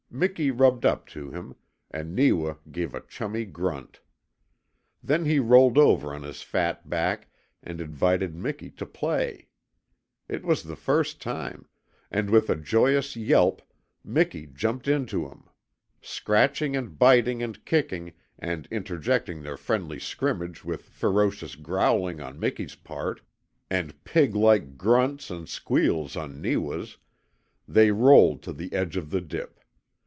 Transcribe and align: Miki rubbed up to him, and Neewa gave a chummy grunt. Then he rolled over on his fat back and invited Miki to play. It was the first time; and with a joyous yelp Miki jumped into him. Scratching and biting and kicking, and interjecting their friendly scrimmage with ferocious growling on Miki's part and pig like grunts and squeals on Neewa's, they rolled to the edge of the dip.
Miki 0.13 0.51
rubbed 0.51 0.85
up 0.85 1.07
to 1.15 1.31
him, 1.31 1.55
and 1.89 2.13
Neewa 2.13 2.55
gave 2.69 2.93
a 2.93 2.99
chummy 2.99 3.45
grunt. 3.45 4.01
Then 5.01 5.23
he 5.23 5.39
rolled 5.39 5.77
over 5.77 6.13
on 6.13 6.23
his 6.23 6.41
fat 6.41 6.89
back 6.89 7.29
and 7.63 7.79
invited 7.79 8.35
Miki 8.35 8.71
to 8.71 8.85
play. 8.85 9.47
It 10.27 10.43
was 10.43 10.63
the 10.63 10.75
first 10.75 11.21
time; 11.21 11.65
and 12.11 12.29
with 12.29 12.49
a 12.49 12.57
joyous 12.57 13.15
yelp 13.15 13.61
Miki 14.03 14.45
jumped 14.47 14.89
into 14.89 15.29
him. 15.29 15.45
Scratching 16.01 16.75
and 16.75 16.99
biting 16.99 17.41
and 17.41 17.63
kicking, 17.63 18.11
and 18.37 18.67
interjecting 18.69 19.41
their 19.43 19.55
friendly 19.55 19.97
scrimmage 19.97 20.65
with 20.65 20.81
ferocious 20.83 21.55
growling 21.55 22.19
on 22.19 22.37
Miki's 22.37 22.75
part 22.75 23.21
and 23.69 24.03
pig 24.03 24.35
like 24.35 24.77
grunts 24.77 25.31
and 25.31 25.47
squeals 25.47 26.17
on 26.17 26.41
Neewa's, 26.41 26.97
they 27.65 27.91
rolled 27.91 28.43
to 28.43 28.51
the 28.51 28.73
edge 28.73 28.97
of 28.97 29.09
the 29.09 29.21
dip. 29.21 29.57